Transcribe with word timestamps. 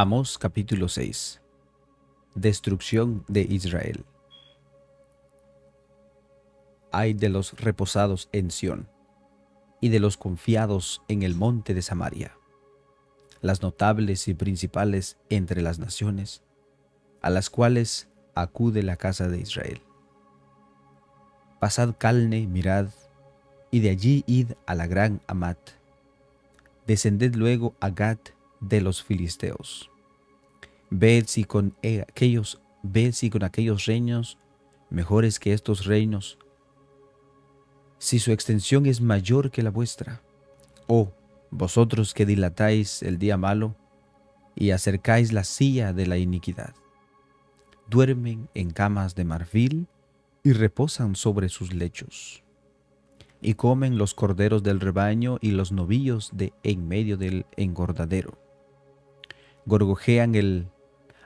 Amós 0.00 0.38
capítulo 0.38 0.88
6 0.88 1.40
Destrucción 2.36 3.24
de 3.26 3.40
Israel 3.40 4.04
Hay 6.92 7.14
de 7.14 7.28
los 7.28 7.54
reposados 7.60 8.28
en 8.30 8.52
Sión 8.52 8.88
y 9.80 9.88
de 9.88 9.98
los 9.98 10.16
confiados 10.16 11.02
en 11.08 11.24
el 11.24 11.34
monte 11.34 11.74
de 11.74 11.82
Samaria, 11.82 12.38
las 13.40 13.60
notables 13.60 14.28
y 14.28 14.34
principales 14.34 15.18
entre 15.30 15.62
las 15.62 15.80
naciones, 15.80 16.44
a 17.20 17.28
las 17.28 17.50
cuales 17.50 18.06
acude 18.36 18.84
la 18.84 18.94
casa 18.94 19.26
de 19.26 19.40
Israel. 19.40 19.82
Pasad 21.58 21.96
Calne, 21.98 22.46
mirad, 22.46 22.90
y 23.72 23.80
de 23.80 23.90
allí 23.90 24.22
id 24.28 24.52
a 24.64 24.76
la 24.76 24.86
gran 24.86 25.20
Amat. 25.26 25.58
Descended 26.86 27.34
luego 27.34 27.74
a 27.80 27.90
Gat, 27.90 28.37
de 28.60 28.80
los 28.80 29.02
filisteos. 29.02 29.90
Ved 30.90 31.26
si 31.26 31.44
con 31.44 31.74
aquellos, 32.08 32.60
ved 32.82 33.12
si 33.12 33.30
con 33.30 33.44
aquellos 33.44 33.86
reinos 33.86 34.38
mejores 34.90 35.38
que 35.38 35.52
estos 35.52 35.84
reinos, 35.84 36.38
si 37.98 38.18
su 38.18 38.32
extensión 38.32 38.86
es 38.86 39.00
mayor 39.00 39.50
que 39.50 39.62
la 39.62 39.70
vuestra. 39.70 40.22
Oh, 40.86 41.12
vosotros 41.50 42.14
que 42.14 42.26
dilatáis 42.26 43.02
el 43.02 43.18
día 43.18 43.36
malo 43.36 43.74
y 44.54 44.70
acercáis 44.70 45.32
la 45.32 45.44
silla 45.44 45.92
de 45.92 46.06
la 46.06 46.16
iniquidad. 46.16 46.74
Duermen 47.88 48.48
en 48.54 48.70
camas 48.70 49.14
de 49.14 49.24
marfil 49.24 49.86
y 50.42 50.52
reposan 50.52 51.16
sobre 51.16 51.48
sus 51.48 51.74
lechos 51.74 52.44
y 53.40 53.54
comen 53.54 53.98
los 53.98 54.14
corderos 54.14 54.62
del 54.62 54.80
rebaño 54.80 55.38
y 55.40 55.52
los 55.52 55.70
novillos 55.72 56.30
de 56.34 56.52
en 56.62 56.88
medio 56.88 57.16
del 57.16 57.46
engordadero 57.56 58.47
gorgojean 59.68 60.34
el, 60.34 60.66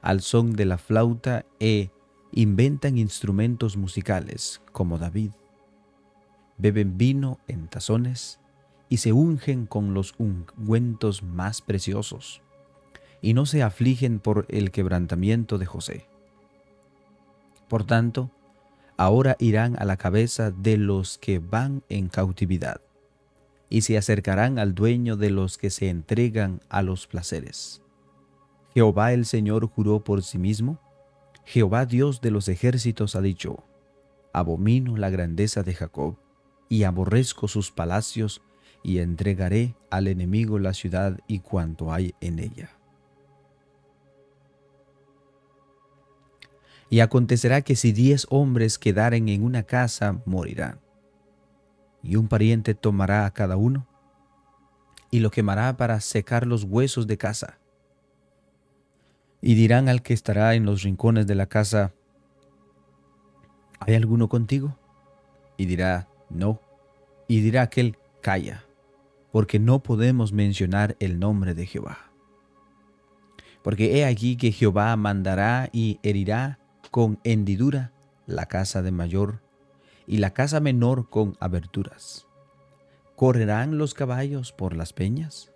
al 0.02 0.20
son 0.20 0.52
de 0.52 0.66
la 0.66 0.76
flauta 0.76 1.46
e 1.60 1.90
inventan 2.32 2.98
instrumentos 2.98 3.76
musicales 3.76 4.60
como 4.72 4.98
David. 4.98 5.30
Beben 6.58 6.98
vino 6.98 7.38
en 7.46 7.68
tazones 7.68 8.40
y 8.88 8.98
se 8.98 9.12
ungen 9.12 9.66
con 9.66 9.94
los 9.94 10.14
ungüentos 10.18 11.22
más 11.22 11.62
preciosos 11.62 12.42
y 13.22 13.32
no 13.32 13.46
se 13.46 13.62
afligen 13.62 14.18
por 14.18 14.46
el 14.48 14.72
quebrantamiento 14.72 15.56
de 15.56 15.66
José. 15.66 16.06
Por 17.68 17.84
tanto, 17.84 18.30
ahora 18.96 19.36
irán 19.38 19.76
a 19.78 19.84
la 19.84 19.96
cabeza 19.96 20.50
de 20.50 20.76
los 20.76 21.16
que 21.18 21.38
van 21.38 21.84
en 21.88 22.08
cautividad 22.08 22.80
y 23.70 23.82
se 23.82 23.96
acercarán 23.96 24.58
al 24.58 24.74
dueño 24.74 25.16
de 25.16 25.30
los 25.30 25.56
que 25.56 25.70
se 25.70 25.88
entregan 25.88 26.60
a 26.68 26.82
los 26.82 27.06
placeres. 27.06 27.82
Jehová 28.74 29.12
el 29.12 29.26
Señor 29.26 29.66
juró 29.68 30.02
por 30.02 30.22
sí 30.22 30.38
mismo, 30.38 30.78
Jehová 31.44 31.84
Dios 31.84 32.20
de 32.20 32.30
los 32.30 32.48
ejércitos 32.48 33.16
ha 33.16 33.20
dicho, 33.20 33.64
abomino 34.32 34.96
la 34.96 35.10
grandeza 35.10 35.62
de 35.62 35.74
Jacob, 35.74 36.16
y 36.68 36.84
aborrezco 36.84 37.48
sus 37.48 37.70
palacios, 37.70 38.40
y 38.82 38.98
entregaré 38.98 39.76
al 39.90 40.08
enemigo 40.08 40.58
la 40.58 40.72
ciudad 40.72 41.20
y 41.26 41.40
cuanto 41.40 41.92
hay 41.92 42.14
en 42.20 42.38
ella. 42.38 42.70
Y 46.88 47.00
acontecerá 47.00 47.60
que 47.62 47.76
si 47.76 47.92
diez 47.92 48.26
hombres 48.30 48.78
quedaren 48.78 49.28
en 49.28 49.44
una 49.44 49.62
casa, 49.62 50.20
morirán. 50.24 50.80
Y 52.02 52.16
un 52.16 52.26
pariente 52.26 52.74
tomará 52.74 53.26
a 53.26 53.32
cada 53.32 53.56
uno, 53.56 53.86
y 55.10 55.20
lo 55.20 55.30
quemará 55.30 55.76
para 55.76 56.00
secar 56.00 56.46
los 56.46 56.64
huesos 56.64 57.06
de 57.06 57.18
casa 57.18 57.58
y 59.42 59.56
dirán 59.56 59.88
al 59.88 60.02
que 60.02 60.14
estará 60.14 60.54
en 60.54 60.64
los 60.64 60.82
rincones 60.82 61.26
de 61.26 61.34
la 61.34 61.46
casa, 61.46 61.92
¿hay 63.80 63.94
alguno 63.94 64.28
contigo? 64.28 64.78
Y 65.56 65.66
dirá, 65.66 66.08
no. 66.30 66.60
Y 67.26 67.40
dirá 67.40 67.62
aquel, 67.62 67.98
calla, 68.20 68.64
porque 69.32 69.58
no 69.58 69.82
podemos 69.82 70.32
mencionar 70.32 70.96
el 71.00 71.18
nombre 71.18 71.54
de 71.54 71.66
Jehová. 71.66 72.12
Porque 73.64 73.98
he 73.98 74.04
aquí 74.04 74.36
que 74.36 74.52
Jehová 74.52 74.94
mandará 74.96 75.68
y 75.72 75.98
herirá 76.04 76.60
con 76.92 77.18
hendidura 77.24 77.92
la 78.26 78.46
casa 78.46 78.80
de 78.80 78.92
mayor 78.92 79.42
y 80.06 80.18
la 80.18 80.32
casa 80.34 80.60
menor 80.60 81.10
con 81.10 81.36
aberturas. 81.40 82.28
¿Correrán 83.16 83.76
los 83.76 83.94
caballos 83.94 84.52
por 84.52 84.76
las 84.76 84.92
peñas? 84.92 85.52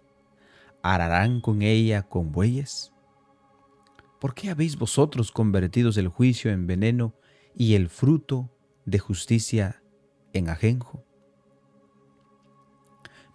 ¿Ararán 0.82 1.40
con 1.40 1.62
ella 1.62 2.02
con 2.02 2.32
bueyes? 2.32 2.92
¿Por 4.26 4.34
qué 4.34 4.50
habéis 4.50 4.76
vosotros 4.76 5.30
convertidos 5.30 5.96
el 5.98 6.08
juicio 6.08 6.50
en 6.50 6.66
veneno 6.66 7.14
y 7.54 7.76
el 7.76 7.88
fruto 7.88 8.50
de 8.84 8.98
justicia 8.98 9.84
en 10.32 10.48
ajenjo? 10.48 11.04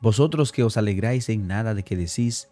Vosotros 0.02 0.52
que 0.52 0.64
os 0.64 0.76
alegráis 0.76 1.30
en 1.30 1.48
nada 1.48 1.74
de 1.74 1.84
que 1.84 1.96
decís, 1.96 2.50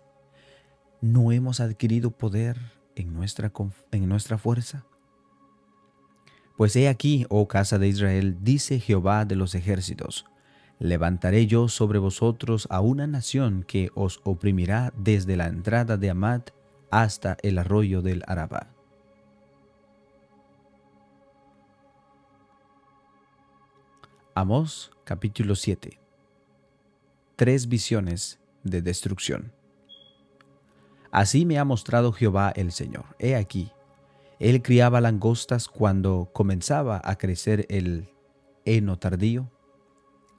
¿no 1.01 1.33
hemos 1.33 1.59
adquirido 1.59 2.11
poder 2.11 2.55
en 2.95 3.13
nuestra, 3.13 3.51
en 3.91 4.07
nuestra 4.07 4.37
fuerza? 4.37 4.85
Pues 6.55 6.77
he 6.77 6.87
aquí, 6.87 7.25
oh 7.27 7.49
casa 7.49 7.77
de 7.77 7.89
Israel, 7.89 8.37
dice 8.39 8.79
Jehová 8.79 9.25
de 9.25 9.35
los 9.35 9.53
ejércitos, 9.53 10.23
levantaré 10.79 11.45
yo 11.45 11.67
sobre 11.67 11.99
vosotros 11.99 12.69
a 12.71 12.79
una 12.79 13.05
nación 13.05 13.65
que 13.67 13.91
os 13.95 14.21
oprimirá 14.23 14.93
desde 14.95 15.35
la 15.35 15.47
entrada 15.47 15.97
de 15.97 16.09
Amat 16.09 16.51
hasta 16.91 17.37
el 17.41 17.57
arroyo 17.57 18.01
del 18.01 18.23
Araba. 18.27 18.67
Amós 24.35 24.91
capítulo 25.03 25.55
7 25.55 25.99
Tres 27.35 27.67
visiones 27.67 28.39
de 28.63 28.81
destrucción. 28.81 29.51
Así 31.11 31.45
me 31.45 31.57
ha 31.57 31.65
mostrado 31.65 32.11
Jehová 32.11 32.51
el 32.55 32.71
Señor. 32.71 33.05
He 33.17 33.35
aquí, 33.35 33.71
él 34.39 34.61
criaba 34.61 35.01
langostas 35.01 35.67
cuando 35.67 36.29
comenzaba 36.33 37.01
a 37.03 37.17
crecer 37.17 37.65
el 37.69 38.09
heno 38.65 38.99
tardío, 38.99 39.49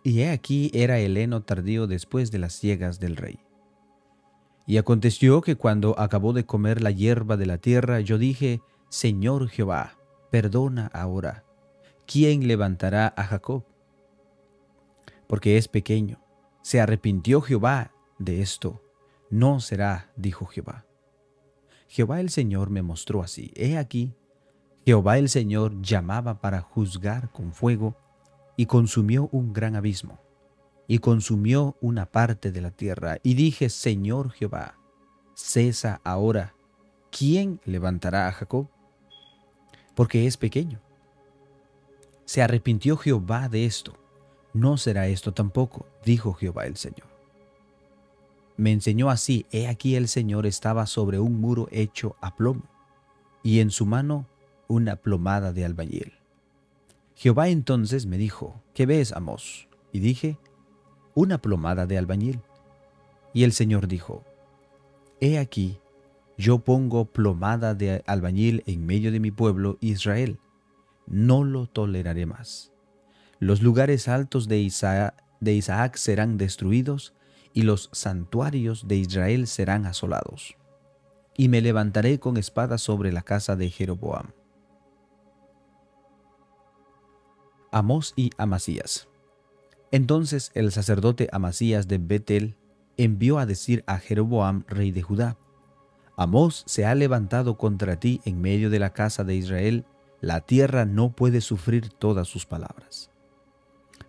y 0.02 0.20
he 0.20 0.30
aquí 0.30 0.70
era 0.72 0.98
el 0.98 1.16
heno 1.16 1.42
tardío 1.42 1.86
después 1.86 2.30
de 2.30 2.38
las 2.38 2.54
ciegas 2.54 3.00
del 3.00 3.16
rey. 3.16 3.40
Y 4.70 4.78
aconteció 4.78 5.40
que 5.40 5.56
cuando 5.56 5.98
acabó 5.98 6.32
de 6.32 6.46
comer 6.46 6.80
la 6.80 6.92
hierba 6.92 7.36
de 7.36 7.44
la 7.44 7.58
tierra, 7.58 7.98
yo 7.98 8.18
dije, 8.18 8.62
Señor 8.88 9.48
Jehová, 9.48 9.98
perdona 10.30 10.86
ahora. 10.94 11.42
¿Quién 12.06 12.46
levantará 12.46 13.12
a 13.16 13.24
Jacob? 13.24 13.64
Porque 15.26 15.56
es 15.56 15.66
pequeño. 15.66 16.20
Se 16.62 16.80
arrepintió 16.80 17.40
Jehová 17.40 17.90
de 18.20 18.42
esto. 18.42 18.80
No 19.28 19.58
será, 19.58 20.12
dijo 20.14 20.46
Jehová. 20.46 20.86
Jehová 21.88 22.20
el 22.20 22.30
Señor 22.30 22.70
me 22.70 22.82
mostró 22.82 23.24
así. 23.24 23.50
He 23.56 23.76
aquí, 23.76 24.14
Jehová 24.86 25.18
el 25.18 25.30
Señor 25.30 25.82
llamaba 25.82 26.40
para 26.40 26.60
juzgar 26.60 27.32
con 27.32 27.52
fuego 27.52 27.96
y 28.56 28.66
consumió 28.66 29.28
un 29.32 29.52
gran 29.52 29.74
abismo 29.74 30.20
y 30.90 30.98
consumió 30.98 31.76
una 31.80 32.04
parte 32.06 32.50
de 32.50 32.60
la 32.60 32.72
tierra. 32.72 33.18
Y 33.22 33.34
dije, 33.34 33.68
Señor 33.68 34.32
Jehová, 34.32 34.74
cesa 35.34 36.00
ahora. 36.02 36.56
¿Quién 37.16 37.60
levantará 37.64 38.26
a 38.26 38.32
Jacob? 38.32 38.66
Porque 39.94 40.26
es 40.26 40.36
pequeño. 40.36 40.80
Se 42.24 42.42
arrepintió 42.42 42.96
Jehová 42.96 43.48
de 43.48 43.66
esto. 43.66 43.96
No 44.52 44.76
será 44.78 45.06
esto 45.06 45.32
tampoco, 45.32 45.86
dijo 46.04 46.32
Jehová 46.32 46.66
el 46.66 46.76
Señor. 46.76 47.06
Me 48.56 48.72
enseñó 48.72 49.10
así, 49.10 49.46
he 49.52 49.68
aquí 49.68 49.94
el 49.94 50.08
Señor 50.08 50.44
estaba 50.44 50.86
sobre 50.86 51.20
un 51.20 51.40
muro 51.40 51.68
hecho 51.70 52.16
a 52.20 52.34
plomo, 52.34 52.64
y 53.44 53.60
en 53.60 53.70
su 53.70 53.86
mano 53.86 54.26
una 54.66 54.96
plomada 54.96 55.52
de 55.52 55.64
albañil. 55.64 56.14
Jehová 57.14 57.48
entonces 57.48 58.06
me 58.06 58.18
dijo, 58.18 58.60
¿qué 58.74 58.86
ves, 58.86 59.12
Amos? 59.12 59.68
Y 59.92 60.00
dije, 60.00 60.36
una 61.14 61.38
plomada 61.38 61.86
de 61.86 61.98
albañil. 61.98 62.40
Y 63.32 63.44
el 63.44 63.52
Señor 63.52 63.88
dijo, 63.88 64.24
He 65.20 65.38
aquí, 65.38 65.78
yo 66.38 66.60
pongo 66.60 67.04
plomada 67.04 67.74
de 67.74 68.02
albañil 68.06 68.62
en 68.66 68.86
medio 68.86 69.12
de 69.12 69.20
mi 69.20 69.30
pueblo 69.30 69.76
Israel. 69.80 70.38
No 71.06 71.44
lo 71.44 71.66
toleraré 71.66 72.24
más. 72.24 72.72
Los 73.38 73.60
lugares 73.62 74.08
altos 74.08 74.48
de 74.48 74.58
Isaac, 74.58 75.96
serán 75.96 76.38
destruidos 76.38 77.14
y 77.52 77.62
los 77.62 77.90
santuarios 77.92 78.88
de 78.88 78.96
Israel 78.96 79.46
serán 79.46 79.84
asolados. 79.84 80.56
Y 81.36 81.48
me 81.48 81.60
levantaré 81.60 82.18
con 82.20 82.36
espada 82.38 82.78
sobre 82.78 83.12
la 83.12 83.22
casa 83.22 83.56
de 83.56 83.68
Jeroboam. 83.68 84.32
Amós 87.70 88.14
y 88.16 88.30
Amasías. 88.38 89.09
Entonces 89.92 90.52
el 90.54 90.70
sacerdote 90.72 91.28
Amasías 91.32 91.88
de 91.88 91.98
Betel 91.98 92.56
envió 92.96 93.38
a 93.38 93.46
decir 93.46 93.82
a 93.86 93.98
Jeroboam, 93.98 94.64
rey 94.68 94.92
de 94.92 95.02
Judá, 95.02 95.36
Amós 96.16 96.64
se 96.66 96.84
ha 96.84 96.94
levantado 96.94 97.56
contra 97.56 97.98
ti 97.98 98.20
en 98.26 98.42
medio 98.42 98.68
de 98.68 98.78
la 98.78 98.92
casa 98.92 99.24
de 99.24 99.36
Israel, 99.36 99.86
la 100.20 100.42
tierra 100.42 100.84
no 100.84 101.12
puede 101.12 101.40
sufrir 101.40 101.88
todas 101.88 102.28
sus 102.28 102.44
palabras. 102.44 103.10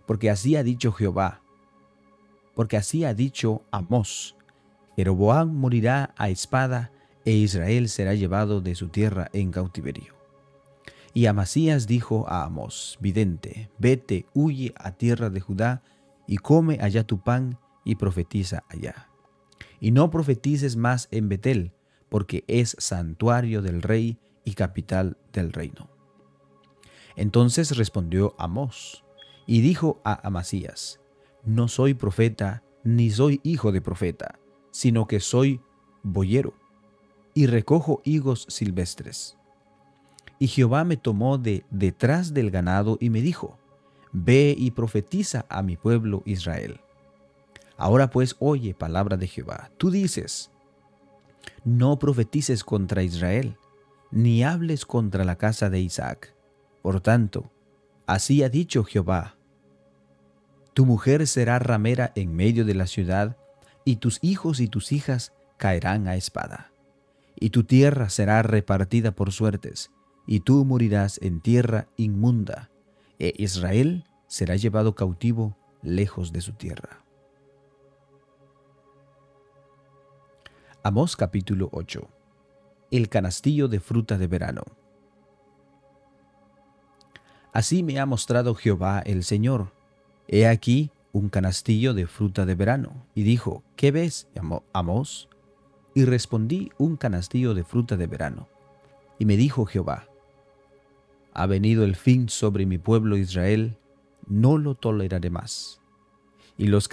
Porque 0.06 0.28
así 0.28 0.56
ha 0.56 0.62
dicho 0.62 0.92
Jehová, 0.92 1.40
porque 2.54 2.76
así 2.76 3.04
ha 3.04 3.14
dicho 3.14 3.62
Amós, 3.70 4.36
Jeroboam 4.94 5.54
morirá 5.54 6.12
a 6.18 6.28
espada 6.28 6.92
e 7.24 7.32
Israel 7.32 7.88
será 7.88 8.14
llevado 8.14 8.60
de 8.60 8.74
su 8.74 8.88
tierra 8.88 9.30
en 9.32 9.50
cautiverio. 9.50 10.21
Y 11.14 11.26
Amasías 11.26 11.86
dijo 11.86 12.26
a 12.28 12.44
Amós, 12.44 12.98
vidente, 13.00 13.70
vete, 13.78 14.26
huye 14.32 14.72
a 14.76 14.92
tierra 14.92 15.28
de 15.28 15.40
Judá 15.40 15.82
y 16.26 16.38
come 16.38 16.78
allá 16.80 17.04
tu 17.04 17.20
pan 17.22 17.58
y 17.84 17.96
profetiza 17.96 18.64
allá. 18.68 19.08
Y 19.80 19.90
no 19.90 20.10
profetices 20.10 20.76
más 20.76 21.08
en 21.10 21.28
Betel, 21.28 21.72
porque 22.08 22.44
es 22.46 22.76
santuario 22.78 23.62
del 23.62 23.82
rey 23.82 24.18
y 24.44 24.54
capital 24.54 25.18
del 25.32 25.52
reino. 25.52 25.90
Entonces 27.16 27.76
respondió 27.76 28.34
Amós 28.38 29.04
y 29.46 29.60
dijo 29.60 30.00
a 30.04 30.26
Amasías, 30.26 31.00
No 31.44 31.68
soy 31.68 31.94
profeta, 31.94 32.62
ni 32.84 33.10
soy 33.10 33.40
hijo 33.42 33.70
de 33.72 33.80
profeta, 33.80 34.38
sino 34.70 35.06
que 35.06 35.20
soy 35.20 35.60
boyero 36.02 36.54
y 37.34 37.46
recojo 37.46 38.00
higos 38.04 38.46
silvestres. 38.48 39.36
Y 40.42 40.48
Jehová 40.48 40.82
me 40.82 40.96
tomó 40.96 41.38
de 41.38 41.64
detrás 41.70 42.34
del 42.34 42.50
ganado 42.50 42.98
y 43.00 43.10
me 43.10 43.22
dijo, 43.22 43.60
Ve 44.10 44.56
y 44.58 44.72
profetiza 44.72 45.46
a 45.48 45.62
mi 45.62 45.76
pueblo 45.76 46.24
Israel. 46.26 46.80
Ahora 47.76 48.10
pues 48.10 48.34
oye 48.40 48.74
palabra 48.74 49.16
de 49.16 49.28
Jehová. 49.28 49.70
Tú 49.78 49.92
dices, 49.92 50.50
no 51.64 52.00
profetices 52.00 52.64
contra 52.64 53.04
Israel, 53.04 53.56
ni 54.10 54.42
hables 54.42 54.84
contra 54.84 55.24
la 55.24 55.36
casa 55.36 55.70
de 55.70 55.78
Isaac. 55.78 56.34
Por 56.82 57.00
tanto, 57.00 57.52
así 58.08 58.42
ha 58.42 58.48
dicho 58.48 58.82
Jehová, 58.82 59.36
tu 60.74 60.86
mujer 60.86 61.28
será 61.28 61.60
ramera 61.60 62.10
en 62.16 62.34
medio 62.34 62.64
de 62.64 62.74
la 62.74 62.88
ciudad, 62.88 63.36
y 63.84 63.94
tus 63.94 64.18
hijos 64.22 64.58
y 64.58 64.66
tus 64.66 64.90
hijas 64.90 65.32
caerán 65.56 66.08
a 66.08 66.16
espada. 66.16 66.72
Y 67.38 67.50
tu 67.50 67.62
tierra 67.62 68.10
será 68.10 68.42
repartida 68.42 69.12
por 69.12 69.30
suertes, 69.30 69.92
y 70.32 70.40
tú 70.40 70.64
morirás 70.64 71.20
en 71.20 71.42
tierra 71.42 71.88
inmunda, 71.98 72.70
e 73.18 73.34
Israel 73.36 74.06
será 74.28 74.56
llevado 74.56 74.94
cautivo 74.94 75.58
lejos 75.82 76.32
de 76.32 76.40
su 76.40 76.54
tierra. 76.54 77.04
Amós 80.82 81.16
capítulo 81.16 81.68
8 81.70 82.08
El 82.90 83.10
canastillo 83.10 83.68
de 83.68 83.78
fruta 83.78 84.16
de 84.16 84.26
verano. 84.26 84.62
Así 87.52 87.82
me 87.82 87.98
ha 87.98 88.06
mostrado 88.06 88.54
Jehová 88.54 89.00
el 89.04 89.24
Señor. 89.24 89.70
He 90.28 90.46
aquí 90.46 90.90
un 91.12 91.28
canastillo 91.28 91.92
de 91.92 92.06
fruta 92.06 92.46
de 92.46 92.54
verano. 92.54 93.04
Y 93.14 93.24
dijo, 93.24 93.62
¿qué 93.76 93.90
ves, 93.90 94.28
Amós? 94.72 95.28
Y 95.94 96.06
respondí, 96.06 96.72
un 96.78 96.96
canastillo 96.96 97.52
de 97.52 97.64
fruta 97.64 97.98
de 97.98 98.06
verano. 98.06 98.48
Y 99.18 99.26
me 99.26 99.36
dijo 99.36 99.66
Jehová, 99.66 100.08
ha 101.34 101.46
venido 101.46 101.84
el 101.84 101.96
fin 101.96 102.28
sobre 102.28 102.66
mi 102.66 102.78
pueblo 102.78 103.16
Israel, 103.16 103.78
no 104.26 104.58
lo 104.58 104.74
toleraré 104.74 105.30
más. 105.30 105.80
Y 106.58 106.66
los, 106.66 106.88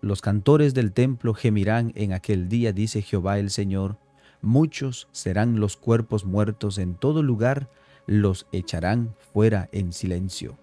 los 0.00 0.20
cantores 0.20 0.74
del 0.74 0.92
templo 0.92 1.34
gemirán 1.34 1.92
en 1.94 2.12
aquel 2.12 2.48
día, 2.48 2.72
dice 2.72 3.02
Jehová 3.02 3.38
el 3.38 3.50
Señor, 3.50 3.98
muchos 4.42 5.08
serán 5.12 5.58
los 5.58 5.76
cuerpos 5.76 6.24
muertos 6.24 6.78
en 6.78 6.94
todo 6.94 7.22
lugar, 7.22 7.70
los 8.06 8.46
echarán 8.52 9.14
fuera 9.32 9.68
en 9.72 9.92
silencio. 9.92 10.58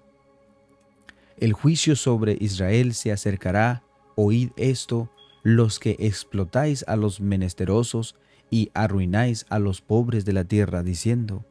El 1.38 1.54
juicio 1.54 1.96
sobre 1.96 2.38
Israel 2.40 2.94
se 2.94 3.12
acercará, 3.12 3.84
oíd 4.16 4.50
esto, 4.58 5.12
los 5.44 5.80
que 5.80 5.96
explotáis 6.00 6.84
a 6.88 6.96
los 6.96 7.22
menesterosos 7.22 8.16
y 8.50 8.72
arruináis 8.74 9.46
a 9.50 9.60
los 9.60 9.82
pobres 9.82 10.26
de 10.26 10.34
la 10.34 10.46
tierra, 10.46 10.84
diciendo, 10.84 11.46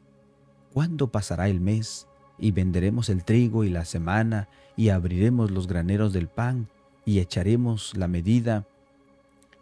¿cuándo 0.73 1.11
pasará 1.11 1.49
el 1.49 1.59
mes? 1.59 2.07
Y 2.37 2.51
venderemos 2.51 3.09
el 3.09 3.23
trigo 3.23 3.63
y 3.63 3.69
la 3.69 3.85
semana, 3.85 4.47
y 4.75 4.89
abriremos 4.89 5.51
los 5.51 5.67
graneros 5.67 6.13
del 6.13 6.27
pan, 6.27 6.69
y 7.05 7.19
echaremos 7.19 7.95
la 7.95 8.07
medida, 8.07 8.67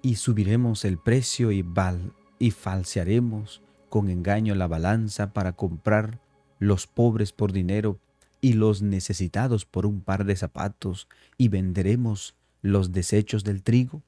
y 0.02 0.16
subiremos 0.16 0.86
el 0.86 0.98
precio 0.98 1.52
y, 1.52 1.62
val 1.62 2.14
y 2.38 2.52
falsearemos 2.52 3.62
con 3.90 4.10
engaño 4.10 4.56
la 4.56 4.68
balanza 4.68 5.32
para 5.32 5.54
comprar 5.54 6.20
los 6.60 6.86
pobres 6.86 7.32
por 7.32 7.54
dinero 7.54 8.00
y 8.42 8.54
los 8.54 8.82
necesitados 8.82 9.66
por 9.66 9.86
un 9.86 10.02
par 10.02 10.26
de 10.26 10.36
zapatos, 10.36 11.08
y 11.38 11.48
venderemos 11.48 12.36
los 12.62 12.92
desechos 12.92 13.44
del 13.44 13.64
trigo. 13.64 14.04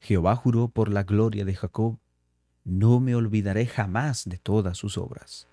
Jehová 0.00 0.36
juró 0.36 0.68
por 0.68 0.88
la 0.88 1.02
gloria 1.02 1.44
de 1.44 1.54
Jacob, 1.54 1.98
no 2.68 3.00
me 3.00 3.14
olvidaré 3.14 3.66
jamás 3.66 4.28
de 4.28 4.36
todas 4.36 4.76
sus 4.76 4.98
obras. 4.98 5.48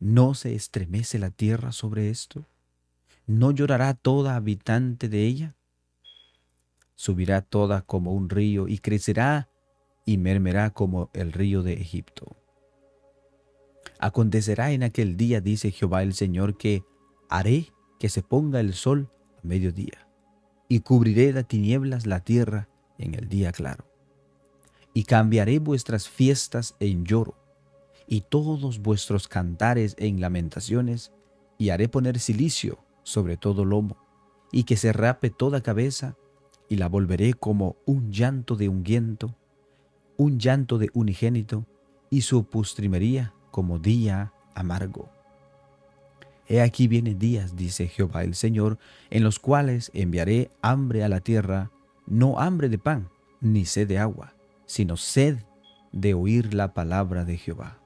¿No 0.00 0.34
se 0.34 0.56
estremece 0.56 1.20
la 1.20 1.30
tierra 1.30 1.70
sobre 1.70 2.10
esto? 2.10 2.48
¿No 3.28 3.52
llorará 3.52 3.94
toda 3.94 4.34
habitante 4.34 5.08
de 5.08 5.24
ella? 5.24 5.54
Subirá 6.96 7.42
toda 7.42 7.82
como 7.82 8.12
un 8.12 8.28
río 8.28 8.66
y 8.66 8.78
crecerá 8.78 9.48
y 10.04 10.18
mermerá 10.18 10.70
como 10.70 11.10
el 11.12 11.32
río 11.32 11.62
de 11.62 11.74
Egipto. 11.74 12.36
Acontecerá 14.00 14.72
en 14.72 14.82
aquel 14.82 15.16
día, 15.16 15.40
dice 15.40 15.70
Jehová 15.70 16.02
el 16.02 16.12
Señor, 16.12 16.56
que 16.56 16.82
haré 17.30 17.72
que 18.00 18.08
se 18.08 18.22
ponga 18.22 18.58
el 18.58 18.74
sol 18.74 19.08
a 19.38 19.46
mediodía 19.46 20.08
y 20.68 20.80
cubriré 20.80 21.32
de 21.32 21.44
tinieblas 21.44 22.04
la 22.04 22.18
tierra 22.18 22.68
en 22.98 23.14
el 23.14 23.28
día 23.28 23.52
claro. 23.52 23.91
Y 24.94 25.04
cambiaré 25.04 25.58
vuestras 25.58 26.08
fiestas 26.08 26.74
en 26.80 27.04
lloro 27.04 27.34
y 28.06 28.22
todos 28.22 28.80
vuestros 28.80 29.26
cantares 29.28 29.94
en 29.98 30.20
lamentaciones 30.20 31.12
y 31.56 31.70
haré 31.70 31.88
poner 31.88 32.18
silicio 32.18 32.78
sobre 33.02 33.36
todo 33.36 33.64
lomo, 33.64 33.96
y 34.50 34.64
que 34.64 34.76
se 34.76 34.92
rape 34.92 35.30
toda 35.30 35.62
cabeza, 35.62 36.16
y 36.68 36.76
la 36.76 36.88
volveré 36.88 37.34
como 37.34 37.76
un 37.84 38.12
llanto 38.12 38.56
de 38.56 38.68
unguiento, 38.68 39.34
un 40.16 40.38
llanto 40.38 40.78
de 40.78 40.90
unigénito, 40.92 41.66
y 42.10 42.22
su 42.22 42.44
postrimería 42.44 43.34
como 43.50 43.78
día 43.78 44.32
amargo. 44.54 45.08
He 46.46 46.60
aquí 46.60 46.88
vienen 46.88 47.18
días, 47.18 47.56
dice 47.56 47.88
Jehová 47.88 48.24
el 48.24 48.34
Señor, 48.34 48.78
en 49.10 49.24
los 49.24 49.38
cuales 49.38 49.90
enviaré 49.94 50.50
hambre 50.60 51.02
a 51.04 51.08
la 51.08 51.20
tierra, 51.20 51.70
no 52.06 52.38
hambre 52.38 52.68
de 52.68 52.78
pan, 52.78 53.08
ni 53.40 53.64
sed 53.64 53.88
de 53.88 53.98
agua, 53.98 54.34
sino 54.72 54.96
sed 54.96 55.36
de 55.92 56.14
oír 56.14 56.54
la 56.54 56.72
palabra 56.72 57.26
de 57.26 57.36
Jehová. 57.36 57.76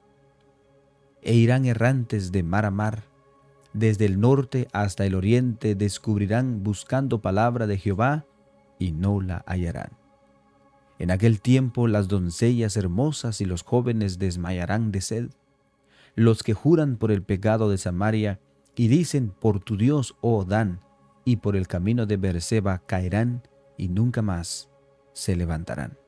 E 1.21 1.33
irán 1.33 1.65
errantes 1.65 2.31
de 2.31 2.43
mar 2.43 2.63
a 2.63 2.71
mar, 2.71 3.03
desde 3.73 4.05
el 4.05 4.21
norte 4.21 4.69
hasta 4.71 5.05
el 5.05 5.13
oriente 5.13 5.75
descubrirán 5.75 6.63
buscando 6.63 7.21
palabra 7.21 7.67
de 7.67 7.77
Jehová 7.77 8.25
y 8.79 8.93
no 8.93 9.19
la 9.19 9.43
hallarán. 9.45 9.97
En 10.97 11.11
aquel 11.11 11.41
tiempo 11.41 11.89
las 11.89 12.07
doncellas 12.07 12.77
hermosas 12.77 13.41
y 13.41 13.45
los 13.45 13.63
jóvenes 13.63 14.17
desmayarán 14.17 14.93
de 14.93 15.01
sed. 15.01 15.29
Los 16.15 16.41
que 16.41 16.53
juran 16.53 16.95
por 16.95 17.11
el 17.11 17.21
pecado 17.21 17.69
de 17.69 17.77
Samaria 17.77 18.39
y 18.77 18.87
dicen 18.87 19.33
por 19.37 19.59
tu 19.59 19.75
Dios, 19.75 20.15
oh 20.21 20.45
Dan, 20.45 20.79
y 21.25 21.35
por 21.35 21.57
el 21.57 21.67
camino 21.67 22.05
de 22.05 22.15
Berseba 22.15 22.81
caerán 22.85 23.43
y 23.75 23.89
nunca 23.89 24.21
más 24.21 24.69
se 25.11 25.35
levantarán. 25.35 26.06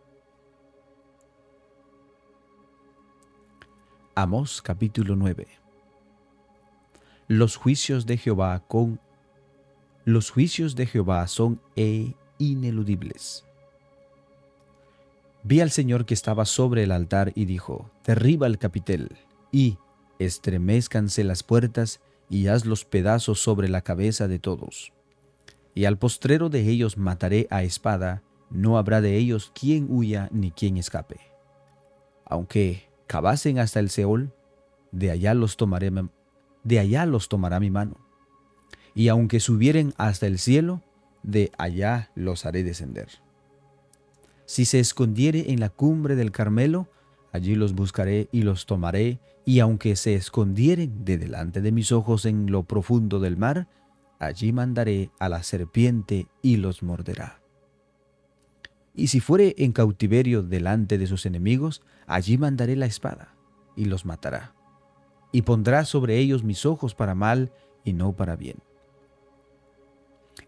Amos 4.21 4.61
capítulo 4.61 5.15
9 5.15 5.47
los 7.29 7.55
juicios 7.55 8.05
de 8.05 8.17
Jehová 8.17 8.61
con 8.67 8.99
los 10.03 10.29
juicios 10.29 10.75
de 10.75 10.87
Jehová 10.87 11.25
son 11.27 11.61
e 11.77 12.15
ineludibles. 12.37 13.45
Vi 15.43 15.61
al 15.61 15.71
Señor 15.71 16.05
que 16.05 16.15
estaba 16.15 16.43
sobre 16.43 16.83
el 16.83 16.91
altar 16.91 17.31
y 17.33 17.45
dijo, 17.45 17.91
derriba 18.03 18.45
el 18.47 18.57
capitel 18.57 19.15
y 19.53 19.77
estremezcanse 20.17 21.23
las 21.23 21.43
puertas 21.43 22.01
y 22.29 22.47
haz 22.47 22.65
los 22.65 22.83
pedazos 22.83 23.39
sobre 23.39 23.69
la 23.69 23.83
cabeza 23.83 24.27
de 24.27 24.39
todos. 24.39 24.91
Y 25.75 25.85
al 25.85 25.97
postrero 25.97 26.49
de 26.49 26.67
ellos 26.67 26.97
mataré 26.97 27.47
a 27.51 27.63
espada, 27.63 28.21
no 28.49 28.77
habrá 28.77 28.99
de 28.99 29.15
ellos 29.15 29.49
quien 29.57 29.87
huya 29.89 30.27
ni 30.33 30.51
quien 30.51 30.75
escape. 30.75 31.21
Aunque 32.25 32.88
cavasen 33.09 33.57
hasta 33.57 33.79
el 33.79 33.89
Seol, 33.89 34.31
de 34.91 35.09
allá 35.09 35.33
los 35.33 35.57
tomaré 35.57 35.91
de 36.63 36.79
allá 36.79 37.07
los 37.07 37.27
tomará 37.27 37.59
mi 37.59 37.71
mano. 37.71 37.97
Y 38.93 39.07
aunque 39.07 39.39
subieren 39.39 39.95
hasta 39.97 40.27
el 40.27 40.37
cielo, 40.37 40.83
de 41.23 41.51
allá 41.57 42.11
los 42.13 42.45
haré 42.45 42.63
descender. 42.63 43.07
Si 44.45 44.65
se 44.65 44.79
escondiere 44.79 45.51
en 45.51 45.59
la 45.59 45.69
cumbre 45.69 46.15
del 46.15 46.31
Carmelo, 46.31 46.87
allí 47.31 47.55
los 47.55 47.73
buscaré 47.73 48.29
y 48.31 48.43
los 48.43 48.67
tomaré, 48.67 49.19
y 49.43 49.59
aunque 49.59 49.95
se 49.95 50.13
escondieren 50.13 51.03
de 51.03 51.17
delante 51.17 51.61
de 51.61 51.71
mis 51.71 51.91
ojos 51.91 52.25
en 52.25 52.51
lo 52.51 52.61
profundo 52.61 53.19
del 53.19 53.37
mar, 53.37 53.67
allí 54.19 54.51
mandaré 54.51 55.09
a 55.17 55.29
la 55.29 55.41
serpiente 55.41 56.27
y 56.43 56.57
los 56.57 56.83
morderá. 56.83 57.38
Y 58.99 59.07
si 59.07 59.21
fuere 59.21 59.55
en 59.57 59.71
cautiverio 59.71 60.43
delante 60.43 60.97
de 60.97 61.07
sus 61.07 61.25
enemigos, 61.25 61.81
allí 62.05 62.37
mandaré 62.37 62.75
la 62.75 62.85
espada 62.85 63.33
y 63.77 63.85
los 63.85 64.03
matará. 64.03 64.53
Y 65.31 65.43
pondrá 65.43 65.85
sobre 65.85 66.17
ellos 66.17 66.43
mis 66.43 66.65
ojos 66.65 66.95
para 66.95 67.15
mal 67.15 67.53
y 67.85 67.93
no 67.93 68.11
para 68.11 68.35
bien. 68.35 68.57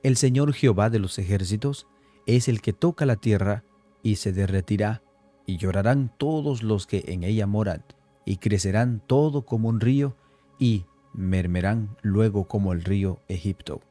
El 0.03 0.17
Señor 0.17 0.51
Jehová 0.51 0.89
de 0.89 0.99
los 0.99 1.17
ejércitos 1.17 1.87
es 2.25 2.49
el 2.49 2.59
que 2.59 2.73
toca 2.73 3.05
la 3.05 3.15
tierra 3.15 3.63
y 4.03 4.17
se 4.17 4.33
derretirá, 4.33 5.01
y 5.45 5.55
llorarán 5.55 6.11
todos 6.17 6.61
los 6.61 6.87
que 6.87 7.05
en 7.07 7.23
ella 7.23 7.47
moran, 7.47 7.85
y 8.25 8.35
crecerán 8.35 9.01
todo 9.07 9.45
como 9.45 9.69
un 9.69 9.79
río, 9.79 10.17
y 10.59 10.85
mermerán 11.13 11.95
luego 12.01 12.49
como 12.49 12.73
el 12.73 12.83
río 12.83 13.21
Egipto. 13.29 13.81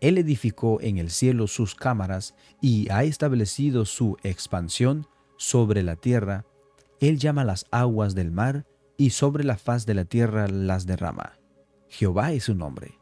Él 0.00 0.16
edificó 0.16 0.80
en 0.80 0.98
el 0.98 1.10
cielo 1.10 1.46
sus 1.46 1.74
cámaras 1.74 2.34
y 2.60 2.90
ha 2.90 3.04
establecido 3.04 3.84
su 3.84 4.16
expansión 4.22 5.06
sobre 5.36 5.82
la 5.82 5.96
tierra. 5.96 6.46
Él 7.00 7.18
llama 7.18 7.44
las 7.44 7.66
aguas 7.70 8.14
del 8.14 8.30
mar 8.30 8.66
y 8.96 9.10
sobre 9.10 9.44
la 9.44 9.56
faz 9.56 9.86
de 9.86 9.94
la 9.94 10.04
tierra 10.04 10.48
las 10.48 10.86
derrama. 10.86 11.38
Jehová 11.88 12.32
es 12.32 12.44
su 12.44 12.54
nombre. 12.54 12.98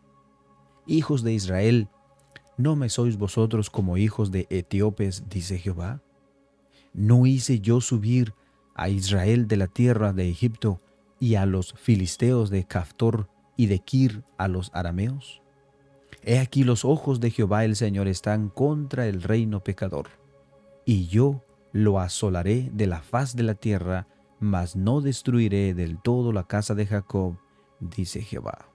Hijos 0.87 1.23
de 1.23 1.33
Israel, 1.33 1.89
¿no 2.57 2.75
me 2.75 2.89
sois 2.89 3.17
vosotros 3.17 3.71
como 3.71 3.97
hijos 3.97 4.33
de 4.33 4.47
etíopes, 4.51 5.29
dice 5.29 5.59
Jehová? 5.59 6.03
¿No 6.95 7.27
hice 7.27 7.61
yo 7.61 7.81
subir 7.81 8.35
a 8.75 8.89
Israel 8.89 9.47
de 9.47 9.57
la 9.57 9.67
tierra 9.67 10.13
de 10.13 10.29
Egipto 10.29 10.81
y 11.21 11.35
a 11.35 11.47
los 11.47 11.75
filisteos 11.75 12.51
de 12.51 12.65
Caftor 12.65 13.29
y 13.57 13.67
de 13.67 13.81
Kir 13.81 14.25
a 14.37 14.49
los 14.49 14.71
arameos? 14.73 15.43
He 16.23 16.39
aquí 16.39 16.65
los 16.65 16.85
ojos 16.85 17.21
de 17.21 17.31
Jehová 17.31 17.65
el 17.65 17.77
Señor 17.77 18.09
están 18.09 18.49
contra 18.49 19.07
el 19.07 19.23
reino 19.23 19.63
pecador, 19.63 20.09
y 20.85 21.07
yo 21.07 21.45
lo 21.73 22.01
asolaré 22.01 22.71
de 22.73 22.87
la 22.87 23.01
faz 23.01 23.37
de 23.37 23.43
la 23.45 23.55
tierra, 23.55 24.09
mas 24.41 24.77
no 24.77 25.01
destruiré 25.01 25.75
del 25.75 26.01
todo 26.01 26.33
la 26.33 26.45
casa 26.45 26.75
de 26.75 26.87
Jacob, 26.87 27.39
dice 27.81 28.23
Jehová. 28.23 28.69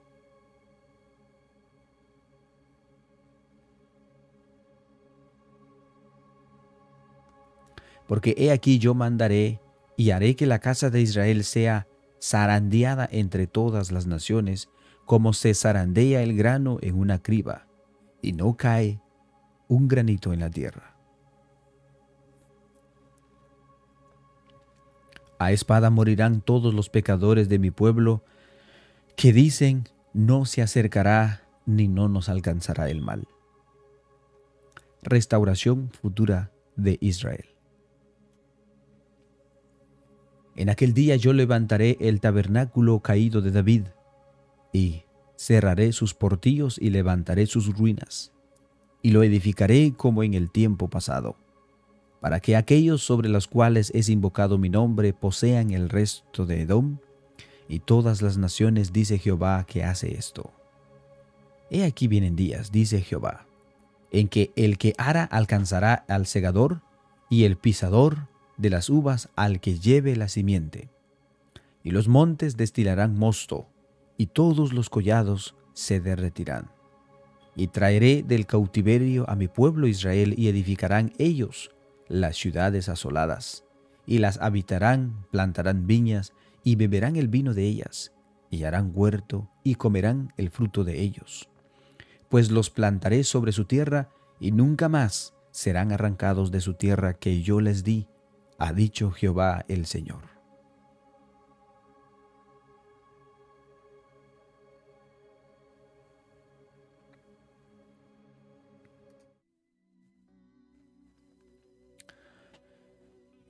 Porque 8.07 8.35
he 8.37 8.51
aquí 8.51 8.79
yo 8.79 8.93
mandaré 8.93 9.61
y 9.95 10.11
haré 10.11 10.35
que 10.35 10.45
la 10.45 10.59
casa 10.59 10.89
de 10.89 11.01
Israel 11.01 11.43
sea 11.43 11.87
zarandeada 12.21 13.07
entre 13.11 13.47
todas 13.47 13.91
las 13.91 14.07
naciones, 14.07 14.69
como 15.05 15.33
se 15.33 15.53
zarandea 15.53 16.21
el 16.23 16.35
grano 16.35 16.77
en 16.81 16.97
una 16.97 17.21
criba, 17.21 17.67
y 18.21 18.33
no 18.33 18.55
cae 18.55 19.01
un 19.67 19.87
granito 19.87 20.33
en 20.33 20.39
la 20.39 20.49
tierra. 20.49 20.95
A 25.39 25.51
espada 25.51 25.89
morirán 25.89 26.41
todos 26.41 26.73
los 26.73 26.89
pecadores 26.89 27.49
de 27.49 27.59
mi 27.59 27.71
pueblo, 27.71 28.23
que 29.17 29.33
dicen, 29.33 29.89
no 30.13 30.45
se 30.45 30.61
acercará 30.61 31.43
ni 31.65 31.87
no 31.87 32.07
nos 32.07 32.29
alcanzará 32.29 32.89
el 32.89 33.01
mal. 33.01 33.27
Restauración 35.01 35.89
futura 35.89 36.51
de 36.75 36.97
Israel. 37.01 37.45
En 40.55 40.69
aquel 40.69 40.93
día 40.93 41.15
yo 41.15 41.33
levantaré 41.33 41.97
el 41.99 42.21
tabernáculo 42.21 42.99
caído 42.99 43.41
de 43.41 43.51
David, 43.51 43.87
y 44.73 45.03
cerraré 45.37 45.93
sus 45.93 46.13
portillos 46.13 46.77
y 46.77 46.89
levantaré 46.89 47.45
sus 47.45 47.77
ruinas, 47.77 48.33
y 49.01 49.11
lo 49.11 49.23
edificaré 49.23 49.93
como 49.95 50.23
en 50.23 50.33
el 50.33 50.51
tiempo 50.51 50.89
pasado, 50.89 51.37
para 52.19 52.39
que 52.39 52.55
aquellos 52.55 53.03
sobre 53.03 53.29
los 53.29 53.47
cuales 53.47 53.91
es 53.93 54.09
invocado 54.09 54.57
mi 54.57 54.69
nombre 54.69 55.13
posean 55.13 55.71
el 55.71 55.89
resto 55.89 56.45
de 56.45 56.61
Edom, 56.61 56.97
y 57.67 57.79
todas 57.79 58.21
las 58.21 58.37
naciones, 58.37 58.91
dice 58.91 59.19
Jehová, 59.19 59.65
que 59.65 59.83
hace 59.83 60.15
esto. 60.15 60.51
He 61.69 61.85
aquí 61.85 62.07
vienen 62.07 62.35
días, 62.35 62.71
dice 62.71 63.01
Jehová, 63.01 63.45
en 64.11 64.27
que 64.27 64.51
el 64.55 64.77
que 64.77 64.93
ara 64.97 65.23
alcanzará 65.23 66.05
al 66.07 66.25
segador, 66.25 66.81
y 67.29 67.45
el 67.45 67.57
pisador 67.57 68.27
de 68.57 68.69
las 68.69 68.89
uvas 68.89 69.29
al 69.35 69.59
que 69.59 69.79
lleve 69.79 70.15
la 70.15 70.27
simiente. 70.27 70.89
Y 71.83 71.91
los 71.91 72.07
montes 72.07 72.55
destilarán 72.57 73.17
mosto, 73.17 73.67
y 74.23 74.27
todos 74.27 74.71
los 74.71 74.89
collados 74.89 75.53
se 75.73 75.99
derretirán. 75.99 76.71
Y 77.57 77.67
traeré 77.67 78.23
del 78.23 78.45
cautiverio 78.45 79.29
a 79.29 79.35
mi 79.35 79.49
pueblo 79.49 79.85
Israel, 79.85 80.33
y 80.37 80.47
edificarán 80.47 81.11
ellos 81.17 81.71
las 82.07 82.37
ciudades 82.37 82.87
asoladas, 82.87 83.65
y 84.05 84.19
las 84.19 84.39
habitarán, 84.39 85.25
plantarán 85.29 85.87
viñas, 85.87 86.31
y 86.63 86.77
beberán 86.77 87.17
el 87.17 87.27
vino 87.27 87.53
de 87.53 87.65
ellas, 87.65 88.13
y 88.49 88.63
harán 88.63 88.93
huerto, 88.95 89.49
y 89.61 89.75
comerán 89.75 90.31
el 90.37 90.51
fruto 90.51 90.85
de 90.85 91.01
ellos. 91.01 91.49
Pues 92.29 92.49
los 92.49 92.69
plantaré 92.69 93.25
sobre 93.25 93.51
su 93.51 93.65
tierra, 93.65 94.07
y 94.39 94.53
nunca 94.53 94.87
más 94.87 95.33
serán 95.51 95.91
arrancados 95.91 96.49
de 96.49 96.61
su 96.61 96.75
tierra 96.75 97.15
que 97.15 97.41
yo 97.41 97.59
les 97.59 97.83
di, 97.83 98.07
ha 98.57 98.71
dicho 98.71 99.11
Jehová 99.11 99.65
el 99.67 99.85
Señor. 99.85 100.32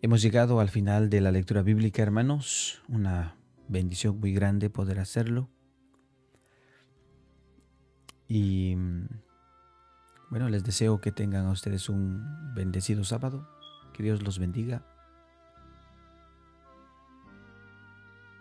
Hemos 0.04 0.22
llegado 0.22 0.60
al 0.60 0.68
final 0.70 1.10
de 1.10 1.22
la 1.22 1.32
lectura 1.32 1.62
bíblica, 1.62 2.04
hermanos. 2.04 2.84
Una 2.90 3.38
bendición 3.70 4.20
muy 4.20 4.34
grande 4.34 4.70
poder 4.70 5.00
hacerlo. 5.00 5.50
Y 8.28 8.76
bueno, 10.30 10.50
les 10.50 10.66
deseo 10.66 11.00
que 11.00 11.14
tengan 11.14 11.46
a 11.46 11.52
ustedes 11.52 11.88
un 11.88 12.54
bendecido 12.54 13.06
sábado. 13.06 13.48
Que 13.94 14.04
Dios 14.04 14.22
los 14.22 14.40
bendiga. 14.40 14.86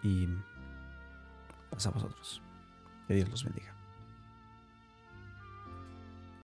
y 0.03 0.27
pasa 1.71 1.91
a 1.91 1.93
vosotros. 1.93 2.43
Que 3.07 3.15
Dios 3.15 3.29
los 3.31 3.45
bendiga. 3.45 3.73